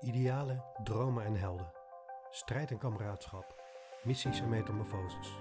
[0.00, 1.72] Idealen, dromen en helden.
[2.30, 3.64] Strijd en kameraadschap.
[4.04, 5.38] Missies en metamorfoses.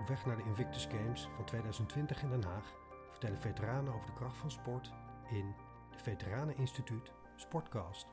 [0.00, 2.74] Op weg naar de Invictus Games van 2020 in Den Haag
[3.10, 4.92] vertellen veteranen over de kracht van sport
[5.30, 5.54] in
[5.90, 8.06] de Veteraneninstituut Sportcast.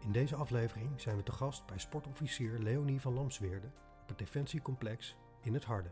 [0.00, 3.70] In deze aflevering zijn we te gast bij sportofficier Leonie van Lamsweerde
[4.02, 5.90] op het Defensiecomplex in het Harde.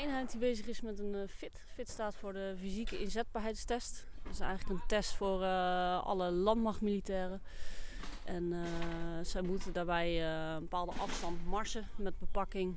[0.00, 1.64] Eenheid die bezig is met een eh, FIT.
[1.74, 4.06] FIT staat voor de fysieke inzetbaarheidstest.
[4.22, 7.42] Dat is eigenlijk een test voor eh, alle landmachtmilitairen.
[8.24, 12.76] En eh, zij moeten daarbij een bepaalde afstand marsen met bepakking.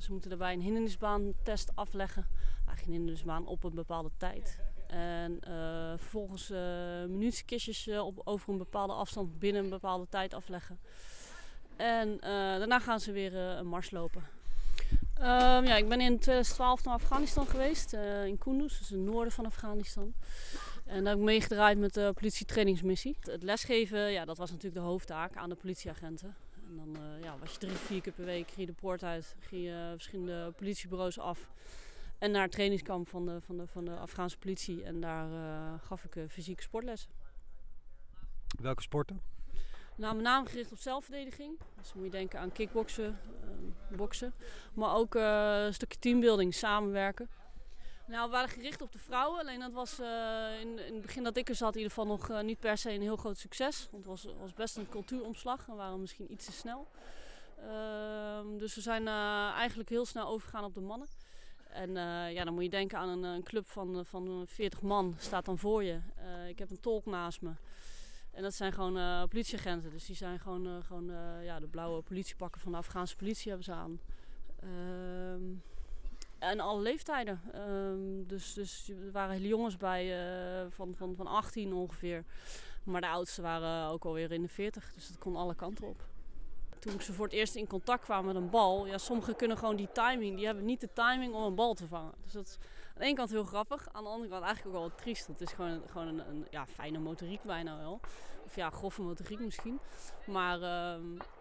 [0.00, 2.26] Ze moeten daarbij een hindernisbaantest afleggen.
[2.54, 4.58] Eigenlijk een hindernisbaan op een bepaalde tijd.
[4.86, 5.38] En
[5.98, 6.48] vervolgens
[7.08, 10.78] munitiekistjes op, over een bepaalde afstand binnen een bepaalde tijd afleggen.
[11.76, 14.37] En daarna gaan ze weer een mars lopen.
[15.18, 19.32] Ehm, ja, ik ben in 2012 naar Afghanistan geweest, eh, in Kunduz, dus het noorden
[19.32, 20.14] van Afghanistan.
[20.84, 23.16] En daar heb ik meegedraaid met de politietrainingsmissie.
[23.20, 26.36] Het lesgeven, ja, dat was natuurlijk de hoofdtaak aan de politieagenten.
[26.68, 29.36] En dan eh, ja, was je drie, vier keer per week, ging de poort uit,
[29.40, 31.48] ging je verschillende politiebureaus af.
[32.18, 34.84] En naar het trainingskamp van de, van de, van de Afghaanse politie.
[34.84, 37.10] En daar eh, gaf ik fysieke sportlessen.
[38.60, 39.37] Welke sporten?
[39.98, 41.58] Nou, met name gericht op zelfverdediging.
[41.80, 43.18] Dus moet je denken aan kickboksen,
[43.90, 44.34] uh, boksen.
[44.74, 47.28] Maar ook uh, een stukje teambuilding, samenwerken.
[48.06, 49.40] Nou, we waren gericht op de vrouwen.
[49.40, 52.06] Alleen dat was uh, in, in, het begin dat ik er zat in ieder geval
[52.06, 53.88] nog uh, niet per se een heel groot succes.
[53.90, 55.66] Want het was, best een cultuuromslag.
[55.66, 56.88] We waren misschien iets te snel.
[57.58, 59.06] Uh, dus we zijn
[59.56, 61.08] eigenlijk heel snel overgegaan op de mannen.
[61.68, 61.92] En
[62.32, 65.84] ja, dan moet je denken aan een, club van, van 40 man, staat dan voor
[65.84, 66.00] je.
[66.48, 67.50] Ik heb een tolk naast me.
[68.38, 69.90] En dat zijn gewoon uh, politieagenten.
[69.90, 73.48] Dus die zijn gewoon, uh, gewoon uh, ja, de blauwe politiepakken van de Afghaanse politie
[73.48, 74.00] hebben ze aan.
[75.34, 75.62] Um,
[76.38, 77.40] en alle leeftijden.
[77.54, 80.14] Um, dus, dus er waren hele jongens bij
[80.70, 82.24] van, van, van 18 ongeveer.
[82.84, 84.92] Maar de oudste waren ook alweer in de 40.
[84.94, 86.04] Dus dat kon alle kanten op.
[86.78, 88.86] Toen ze voor het eerst in contact kwam met een bal.
[88.86, 90.36] Ja, sommigen kunnen gewoon die timing.
[90.36, 92.14] Die hebben niet de timing om een bal te vangen.
[92.22, 92.58] Dus dat
[92.98, 93.88] aan de ene kant heel grappig.
[93.92, 95.26] Aan de andere kant eigenlijk ook wel triest.
[95.26, 98.00] Het is gewoon, gewoon een, een ja, fijne motoriek bijna wel.
[98.44, 99.78] Of ja, grove motoriek misschien.
[100.26, 100.94] Maar uh,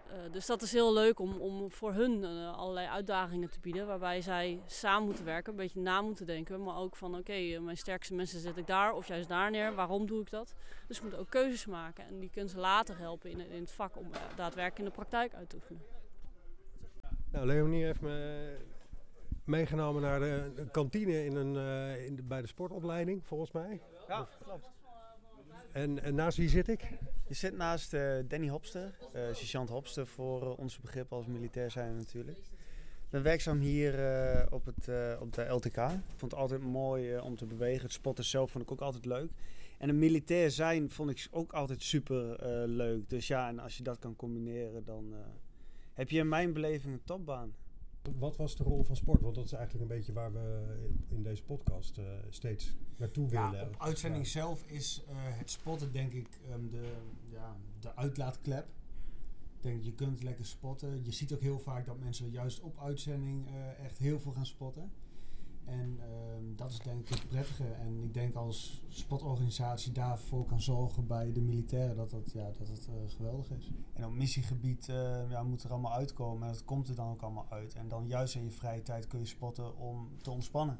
[0.08, 3.88] uh, dus dat is heel leuk om, om voor hun uh, allerlei uitdagingen te bieden.
[3.88, 6.64] Waarbij zij samen moeten werken, een beetje na moeten denken.
[6.64, 9.76] Maar ook van oké, okay, mijn sterkste mensen zet ik daar of juist daar neer.
[9.76, 10.56] Waarom doe ik dat?
[10.88, 12.08] Dus ze moeten ook keuzes maken.
[12.08, 15.34] En die kunnen ze later helpen in, in het vak om daadwerkelijk in de praktijk
[15.34, 15.82] uit te oefenen.
[17.32, 18.76] Nou, Leonie heeft me
[19.48, 23.82] meegenomen naar de kantine in een, uh, in de, bij de sportopleiding, volgens mij.
[24.08, 24.70] Ja, of, klopt.
[25.72, 26.82] En, en, naast wie zit ik?
[27.28, 31.96] Je zit naast uh, Danny Hopster, uh, sergeant Hopster voor onze begrip als militair zijn
[31.96, 32.38] natuurlijk.
[32.38, 33.94] Ik ben werkzaam hier
[34.50, 35.78] op, het, op de LTK.
[35.78, 37.82] Ik vond het altijd mooi om te bewegen.
[37.82, 39.32] Het spotten zelf vond ik ook altijd leuk.
[39.78, 43.10] En een militair zijn vond ik ook altijd super leuk.
[43.10, 45.14] Dus ja, en als je dat kan combineren, dan
[45.94, 47.54] heb je in mijn beleving een topbaan.
[48.18, 49.22] Wat was de rol van sport?
[49.22, 53.52] Want dat is eigenlijk een beetje waar we in deze podcast uh, steeds naartoe ja,
[53.52, 53.68] willen.
[53.68, 54.30] Op uitzending ja.
[54.30, 56.92] zelf is uh, het spotten denk ik um, de,
[57.32, 58.68] ja, de uitlaatklep.
[59.58, 61.04] Ik denk je kunt lekker spotten.
[61.04, 64.46] Je ziet ook heel vaak dat mensen juist op uitzending uh, echt heel veel gaan
[64.46, 64.92] spotten.
[65.68, 66.00] En
[66.38, 67.64] um, dat is denk ik het prettige.
[67.64, 72.68] En ik denk als sportorganisatie daarvoor kan zorgen bij de militairen dat dat, ja, dat
[72.68, 73.72] het uh, geweldig is.
[73.94, 77.22] En op missiegebied uh, ja, moet er allemaal uitkomen en dat komt er dan ook
[77.22, 77.76] allemaal uit.
[77.76, 80.80] En dan juist in je vrije tijd kun je spotten om te ontspannen.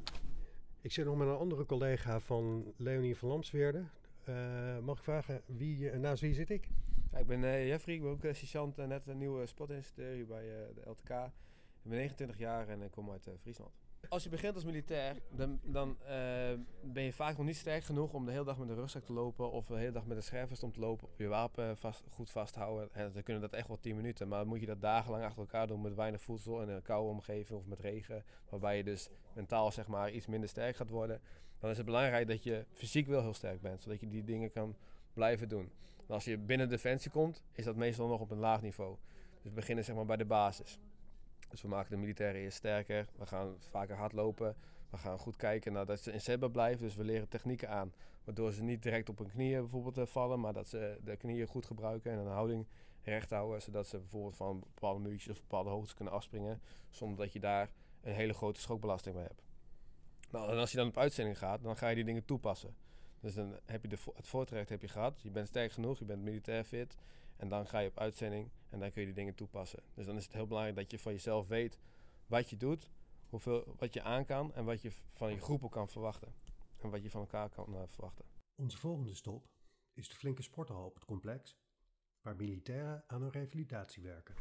[0.80, 3.84] Ik zit nog met een andere collega van Leonie van Lamsweerde.
[4.28, 6.68] Uh, mag ik vragen, wie, naast wie zit ik?
[7.10, 10.42] Ja, ik ben Jeffrey, ik ben ook sergeant net een nieuwe sportinstructeur hier bij
[10.74, 11.10] de LTK.
[11.10, 13.87] Ik ben 29 jaar en ik kom uit Friesland.
[14.08, 16.08] Als je begint als militair, dan, dan uh,
[16.82, 19.12] ben je vaak nog niet sterk genoeg om de hele dag met een rugzak te
[19.12, 22.04] lopen of de hele dag met een schervest om te lopen, op je wapen vast,
[22.10, 22.88] goed vasthouden.
[22.92, 25.66] En dan kunnen dat echt wel 10 minuten, maar moet je dat dagenlang achter elkaar
[25.66, 29.72] doen met weinig voedsel in een koude omgeving of met regen, waarbij je dus mentaal
[29.72, 31.20] zeg maar iets minder sterk gaat worden.
[31.58, 34.50] Dan is het belangrijk dat je fysiek wel heel sterk bent, zodat je die dingen
[34.50, 34.76] kan
[35.12, 35.70] blijven doen.
[36.06, 38.96] En als je binnen defensie komt, is dat meestal nog op een laag niveau.
[39.34, 40.78] Dus we beginnen zeg maar bij de basis.
[41.48, 43.06] Dus we maken de militairen eerst sterker.
[43.16, 44.56] We gaan vaker hardlopen.
[44.90, 46.82] We gaan goed kijken naar dat ze inzetbaar blijven.
[46.82, 47.92] Dus we leren technieken aan.
[48.24, 50.40] Waardoor ze niet direct op hun knieën bijvoorbeeld vallen.
[50.40, 52.66] Maar dat ze de knieën goed gebruiken en een houding
[53.02, 53.62] recht houden.
[53.62, 56.60] Zodat ze bijvoorbeeld van bepaalde muurtjes of bepaalde hoogtes kunnen afspringen.
[56.90, 57.70] Zonder dat je daar
[58.00, 59.42] een hele grote schokbelasting bij hebt.
[60.30, 62.76] Nou, en als je dan op uitzending gaat, dan ga je die dingen toepassen.
[63.20, 65.20] Dus dan heb je de, het voortraject heb je gehad.
[65.22, 66.96] Je bent sterk genoeg, je bent militair fit.
[67.38, 69.82] En dan ga je op uitzending en dan kun je die dingen toepassen.
[69.94, 71.78] Dus dan is het heel belangrijk dat je van jezelf weet
[72.26, 72.90] wat je doet,
[73.28, 76.34] hoeveel, wat je aan kan en wat je van je groepen kan verwachten.
[76.78, 78.24] En wat je van elkaar kan eh, verwachten.
[78.54, 79.46] Onze volgende stop
[79.94, 81.56] is de flinke sporthal op het complex,
[82.20, 84.34] waar militairen aan hun revalidatie werken.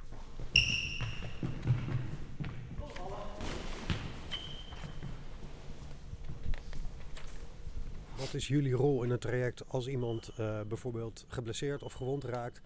[8.17, 12.61] Wat is jullie rol in het traject als iemand eh, bijvoorbeeld geblesseerd of gewond raakt,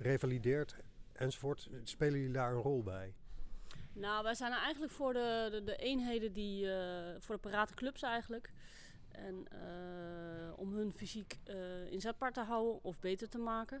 [0.00, 0.76] revalideert
[1.12, 1.68] enzovoort?
[1.82, 3.14] Spelen jullie daar een rol bij?
[3.92, 8.02] Nou, wij zijn eigenlijk voor de, de, de eenheden die, eh, voor de parate clubs
[8.02, 8.52] eigenlijk.
[9.08, 13.80] En eh, om hun fysiek eh, inzetbaar te houden of beter te maken.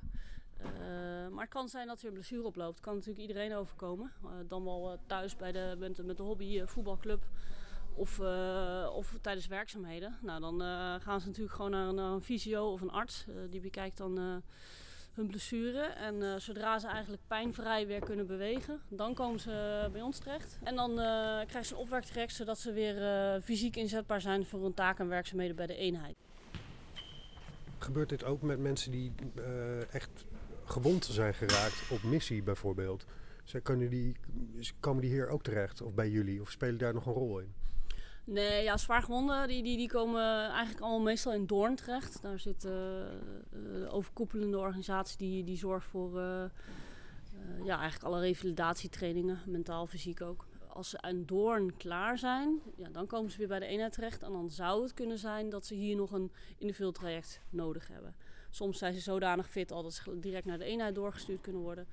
[1.30, 2.80] Maar het kan zijn dat je een blessure oploopt.
[2.80, 4.12] kan natuurlijk iedereen overkomen.
[4.46, 7.24] Dan wel thuis bij de, met, met de hobby voetbalclub.
[7.94, 8.20] Of,
[8.92, 10.18] of tijdens werkzaamheden.
[10.22, 10.60] Nou, dan
[11.00, 13.24] gaan ze natuurlijk gewoon naar, een- naar een of een arts.
[13.50, 14.42] Die bekijkt dan
[15.14, 15.80] hun blessure.
[15.80, 20.58] En eh, zodra ze eigenlijk pijnvrij weer kunnen bewegen, dan komen ze bij ons terecht.
[20.62, 20.96] En dan eh,
[21.46, 25.10] krijgen ze een opwerktraject, zodat ze weer eh, fysiek inzetbaar zijn voor hun taken en
[25.10, 26.16] werkzaamheden bij de eenheid.
[27.78, 30.24] Gebeurt dit ook met mensen die eh, echt
[30.64, 33.04] gewond zijn geraakt op missie bijvoorbeeld?
[33.44, 34.16] Zij kunnen die,
[34.80, 36.40] komen die hier ook terecht of bij jullie?
[36.40, 37.54] Of spelen daar nog een rol in?
[38.30, 42.22] Nee, ja, zwaargewonden die, die, die komen eigenlijk allemaal meestal in Doorn terecht.
[42.22, 43.12] Daar zit eh, eh,
[43.50, 46.50] de overkoepelende organisatie die, die zorgt voor eh, eh,
[47.64, 50.46] ja, eigenlijk alle revalidatietrainingen, mentaal, fysiek ook.
[50.68, 54.22] Als ze aan Doorn klaar zijn, ja, dan komen ze weer bij de eenheid terecht.
[54.22, 58.14] En dan zou het kunnen zijn dat ze hier nog een individueel traject nodig hebben.
[58.50, 61.86] Soms zijn ze zodanig fit al dat ze direct naar de eenheid doorgestuurd kunnen worden.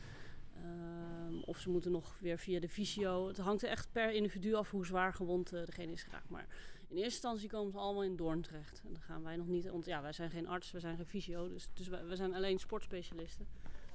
[1.47, 3.27] Of ze moeten nog weer via de fysio.
[3.27, 6.29] Het hangt er echt per individu af hoe zwaar gewond eh, degene is geraakt.
[6.29, 6.47] Maar
[6.87, 8.81] in eerste instantie komen ze allemaal in Doorn terecht.
[8.85, 11.05] En dan gaan wij nog niet, want ja, wij zijn geen arts, we zijn geen
[11.05, 11.49] fysio.
[11.49, 13.47] Dus, dus wij, we zijn alleen sportspecialisten.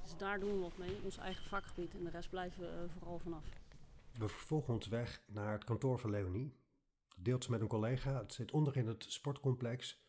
[0.03, 1.93] Dus daar doen we wat mee, ons eigen vakgebied.
[1.93, 3.45] En de rest blijven we eh, vooral vanaf.
[4.17, 6.55] We vervolgen ons weg naar het kantoor van Leonie.
[7.15, 8.19] Dat deelt ze met een collega.
[8.19, 10.03] Het zit onder in het sportcomplex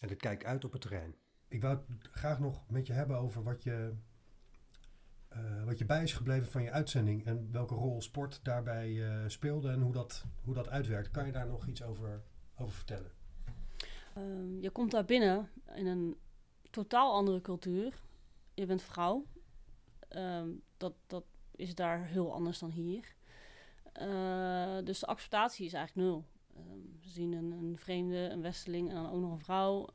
[0.00, 1.16] en het kijkt uit op het terrein.
[1.48, 3.94] Ik wou het graag nog met je hebben over wat je,
[5.30, 9.24] eh, wat je bij is gebleven van je uitzending en welke rol sport daarbij eh,
[9.26, 11.10] speelde en hoe dat, hoe dat uitwerkt.
[11.10, 12.22] Kan je daar nog iets over,
[12.56, 13.10] over vertellen?
[14.14, 16.16] Ehm, je komt daar binnen in een
[16.70, 18.00] totaal andere cultuur.
[18.54, 19.24] Je bent vrouw.
[20.08, 21.24] Ehm, dat, dat
[21.56, 23.14] is daar heel anders dan hier.
[23.92, 26.24] Eh, dus de acceptatie is eigenlijk nul.
[26.56, 29.88] Ehm, ze zien een, een vreemde, een westeling en dan ook nog een vrouw.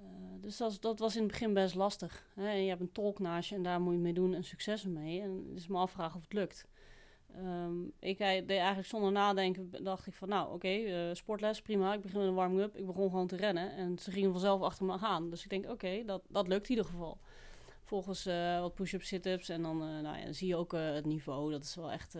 [0.00, 0.06] Eh,
[0.40, 2.26] dus dat, was in het begin best lastig.
[2.34, 2.50] Hè?
[2.50, 5.20] Je hebt een tolk naast je en daar moet je mee doen en succes mee.
[5.20, 6.66] En het is me afvragen of het lukt.
[7.34, 11.94] Ehm, ik deed eigenlijk zonder nadenken, dacht ik van nou oké, eh, sportles, prima.
[11.94, 12.76] Ik begin met een warming-up.
[12.76, 15.30] Ik begon gewoon te rennen en ze gingen vanzelf achter me aan.
[15.30, 17.18] Dus ik denk oké, dat, dat lukt in ieder geval.
[17.84, 21.50] Volgens eh, wat push-ups, sit-ups en dan, nou ja, zie je ook het niveau.
[21.50, 22.16] Dat is wel echt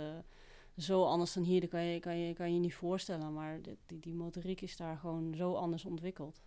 [0.76, 1.60] zo anders dan hier.
[1.60, 3.32] Dat kan je kan je, kan je niet voorstellen.
[3.32, 6.40] Maar die, die motoriek is daar gewoon zo anders ontwikkeld.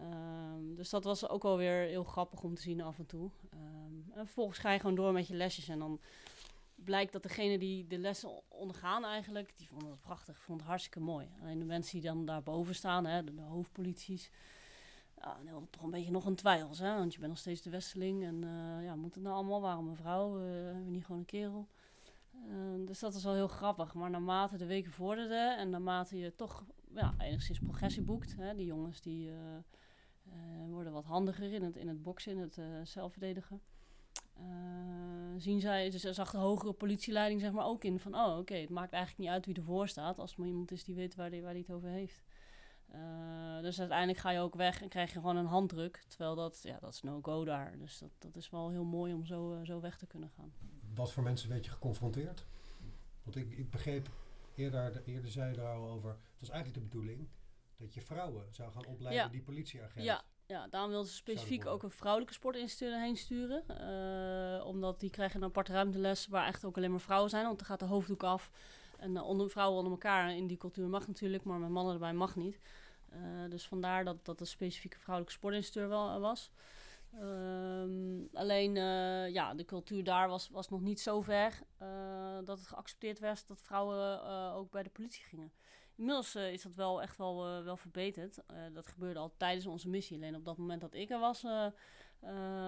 [0.00, 3.30] Ehm, dus dat was ook alweer heel grappig om te zien af en toe.
[3.50, 6.00] Ehm, en vervolgens ga je gewoon door met je lesjes en dan
[6.74, 11.00] blijkt dat degene die de lessen ondergaan eigenlijk, die vonden het prachtig, vonden het hartstikke
[11.00, 11.28] mooi.
[11.42, 14.30] Alleen de mensen die dan daarboven staan, hè, de, de hoofdpolities,
[15.14, 17.70] die hadden toch een beetje nog een twijfels, hè, want je bent nog steeds de
[17.70, 21.26] westeling en eh, ja, moet het nou allemaal, waarom een vrouw, we niet gewoon een
[21.26, 21.68] kerel?
[22.32, 26.34] Eh, dus dat is wel heel grappig, maar naarmate de weken vorderden en naarmate je
[26.34, 29.36] toch ja, enigszins progressie boekt, hè, die jongens die eh,
[30.68, 33.60] worden wat handiger in het, in het boksen, in het eh, zelfverdedigen.
[34.34, 34.42] Eh,
[35.36, 38.54] zien zij, dus er zag de hogere politieleiding zeg maar ook in van, oh oké,
[38.54, 41.14] het maakt eigenlijk niet uit wie ervoor staat, als het maar iemand is die weet
[41.14, 42.22] waar hij waar het over heeft.
[42.90, 46.60] Eh, dus uiteindelijk ga je ook weg en krijg je gewoon een handdruk, terwijl dat,
[46.62, 47.78] ja, dat is no-go daar.
[47.78, 50.52] Dus dat, dat is wel heel mooi om zo, eh, zo weg te kunnen gaan.
[50.94, 52.46] Wat voor mensen werd je geconfronteerd?
[53.22, 54.10] Want ik, ik begreep,
[54.54, 57.28] eerder, eerder zei je daar al over, het was eigenlijk de bedoeling
[57.80, 59.28] dat je vrouwen zou gaan opleiden Ja.
[59.28, 60.04] die politieagent.
[60.04, 63.64] Ja, ja, daarom wilden ze specifiek ook een vrouwelijke sportinstructeur heen sturen.
[63.68, 67.44] Eh, omdat die krijgen een aparte ruimteles waar echt ook alleen maar vrouwen zijn.
[67.44, 68.50] Want dan gaat de hoofddoek af.
[68.98, 72.12] En eh, onder, vrouwen onder elkaar in die cultuur mag natuurlijk, maar met mannen erbij
[72.12, 72.60] mag niet.
[73.08, 76.50] Eh, dus vandaar dat dat een specifieke vrouwelijke sportinstructeur wel was.
[77.14, 78.74] Ehm, alleen,
[79.32, 81.58] ja, de cultuur daar was, was nog niet zo ver
[82.44, 84.22] dat het geaccepteerd werd dat vrouwen
[84.54, 85.52] ook bij de politie gingen.
[86.00, 88.38] Inmiddels eh, is dat wel echt wel, eh, wel verbeterd.
[88.46, 90.16] Eh, dat gebeurde al tijdens onze missie.
[90.16, 91.42] Alleen op dat moment dat ik er was,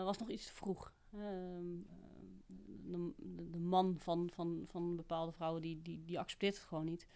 [0.05, 0.93] was nog iets te vroeg.
[1.13, 2.53] Ehm, eh,
[2.87, 3.13] de,
[3.51, 7.07] de, man van, van, van bepaalde vrouwen, die, die, die accepteert het gewoon niet.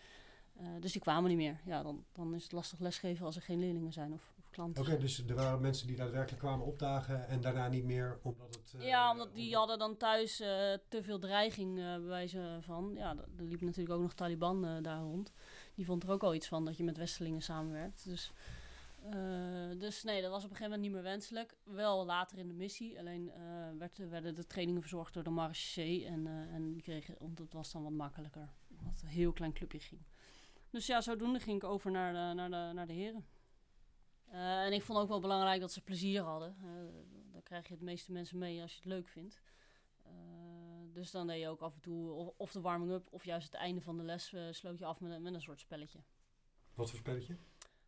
[0.81, 1.61] Dus die kwamen niet meer.
[1.65, 4.83] Ja, dan, dan is het lastig lesgeven als er geen leerlingen zijn of, of klanten.
[4.83, 8.83] Oké, dus er waren mensen die daadwerkelijk kwamen opdagen en daarna niet meer omdat het...
[8.83, 12.93] Ja, omdat die omdat- hadden dan thuis te veel dreiging bij wijze van.
[12.95, 15.33] Ja, er liep natuurlijk ook nog Taliban daar rond.
[15.77, 18.05] Die vond er ook al iets van dat je met Westelingen samenwerkt.
[18.05, 18.33] Dus,
[19.03, 21.57] eh, dus nee, dat was op een gegeven moment niet meer wenselijk.
[21.65, 22.99] Wel later in de missie.
[22.99, 23.41] Alleen eh,
[23.79, 26.07] werd, werden de trainingen verzorgd door de marechaussee.
[26.07, 28.49] En, eh, en die kregen, want het was dan wat makkelijker.
[28.71, 30.01] Omdat het een heel klein clubje ging.
[30.71, 33.25] Dus ja, zodoende ging ik over naar de, naar de, naar de heren.
[34.31, 36.57] En ik vond ook wel belangrijk dat ze plezier hadden.
[36.63, 36.69] Eh,
[37.33, 39.41] dan krijg je het meeste mensen mee als je het leuk vindt.
[40.97, 43.55] Dus dan deed je ook af en toe of, of de warming-up of juist het
[43.61, 45.99] einde van de les eh, sloot je af met, een- met een soort spelletje.
[46.75, 47.37] Wat voor spelletje?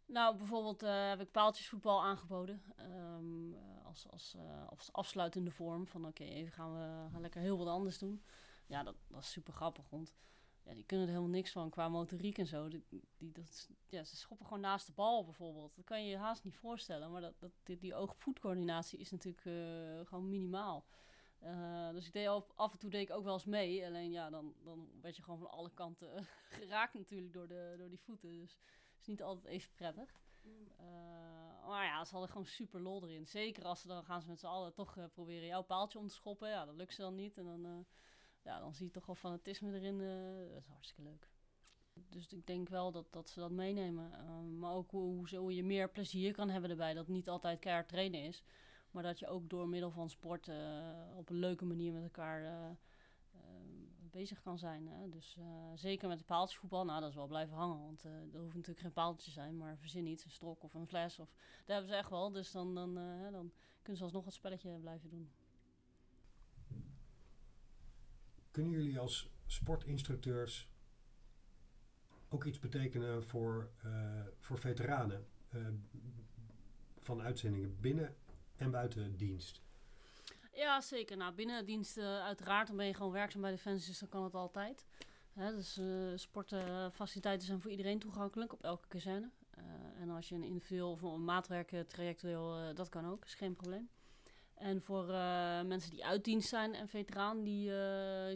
[0.07, 2.63] Nou, bijvoorbeeld eh, heb ik paaltjesvoetbal aangeboden.
[2.77, 5.87] ehm, eh, als, als, eh, als afsluitende vorm.
[5.87, 8.23] Van oké, even gaan we gaan lekker heel wat anders doen.
[8.67, 9.89] Ja, dat, dat is super grappig.
[9.91, 10.15] Want
[10.63, 12.69] ja, die kunnen er helemaal niks van qua motoriek en zo.
[12.69, 15.77] Die, die, dat, ja, ze schoppen gewoon naast de bal bijvoorbeeld.
[15.77, 17.11] Dat kan je je haast niet voorstellen.
[17.11, 19.41] Maar dat, dat, die, die oog-voetcoördinatie is natuurlijk
[20.09, 20.85] gewoon minimaal.
[21.39, 23.87] Eh, dus ik deed af, af en toe deed ik ook wel eens mee.
[23.87, 26.27] Alleen ja, dan, dan werd je gewoon van alle kanten
[26.59, 28.39] geraakt natuurlijk door, de, door die voeten.
[28.39, 30.21] Dus het is niet altijd even prettig.
[30.77, 33.27] Eh, maar ja, ze hadden gewoon super lol erin.
[33.27, 36.07] Zeker als ze dan gaan ze met z'n allen toch eh, proberen jouw paaltje om
[36.07, 36.49] te schoppen.
[36.49, 37.37] Ja, dat lukt ze dan niet.
[37.39, 37.87] En dan,
[38.43, 39.99] ja, dan zie je toch wel fanatisme erin.
[40.49, 41.29] dat is hartstikke leuk.
[42.09, 44.13] Dus ik denk wel dat, dat ze dat meenemen.
[44.13, 46.95] Eh, maar ook hoe, hoe, hoe je meer plezier kan hebben erbij.
[46.95, 48.43] Dat niet altijd keihard trainen is.
[48.91, 50.57] Maar dat je ook door middel van sport eh,
[51.17, 53.41] op een leuke manier met elkaar eh, eh,
[54.11, 54.87] bezig kan zijn.
[54.87, 55.09] Hè?
[55.09, 55.39] Dus
[55.75, 57.81] zeker met de paaltjesvoetbal, nou dat is wel blijven hangen.
[57.81, 60.87] Want er hoeft natuurlijk geen paaltje te zijn, maar verzin iets, een strok of een
[60.87, 61.19] fles.
[61.19, 61.29] Of,
[61.59, 62.95] dat hebben ze echt wel, dus dan, dan,
[63.31, 65.31] dan kunnen ze alsnog het spelletje blijven doen.
[68.51, 70.69] Kunnen jullie als sportinstructeurs
[72.29, 73.71] ook iets betekenen voor,
[74.39, 75.27] voor veteranen
[76.99, 78.17] van uitzendingen binnen
[78.59, 79.61] en buiten dienst?
[80.59, 81.17] Ja, zeker.
[81.17, 84.25] Nou, binnen dienst eh, uiteraard, dan ben je gewoon werkzaam bij Defensie, dus dan kan
[84.25, 84.87] het altijd.
[85.33, 89.31] Hè, dus eh sportfaciliteiten zijn voor iedereen toegankelijk op elke kazerne.
[89.51, 89.63] Eh,
[90.01, 93.89] en als je een individueel of een maatwerktraject wil, dat kan ook, is geen probleem.
[94.55, 95.07] En voor
[95.67, 97.71] mensen die uit dienst zijn en veteraan, die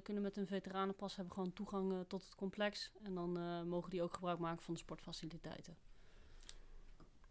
[0.02, 2.93] kunnen met een veteranenpas hebben gewoon toegang tot het complex.
[3.02, 3.33] En dan
[3.69, 5.76] mogen die ook gebruik maken van de sportfaciliteiten.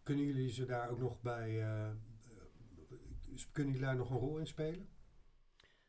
[0.03, 1.63] Kunnen jullie ze daar ook nog bij,
[3.51, 4.89] kunnen jullie daar nog een rol in spelen?